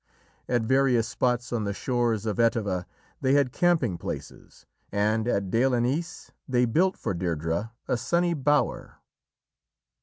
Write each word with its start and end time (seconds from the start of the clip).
At 0.49 0.63
various 0.63 1.07
spots 1.07 1.53
on 1.53 1.63
the 1.63 1.75
shores 1.75 2.25
of 2.25 2.39
Etive 2.39 2.85
they 3.21 3.33
had 3.33 3.51
camping 3.51 3.99
places, 3.99 4.65
and 4.91 5.27
at 5.27 5.51
Dail 5.51 5.75
an 5.75 5.85
eas 5.85 6.31
they 6.47 6.65
built 6.65 6.97
for 6.97 7.13
Deirdrê 7.13 7.69
a 7.87 7.97
sunny 7.97 8.33
bower. 8.33 8.97